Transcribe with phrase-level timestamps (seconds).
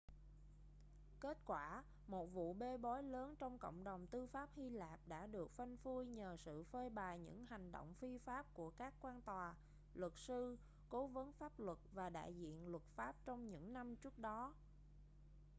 [1.19, 5.27] kết quả một vụ bê bối lớn trong cộng đồng tư pháp hy lạp đã
[5.27, 9.21] được phanh phui nhờ sự phơi bày những hành động phi pháp của các quan
[9.21, 9.55] tòa
[9.93, 10.57] luật sư
[10.89, 14.53] cố vấn pháp luật và đại diện luật pháp trong những năm trước đó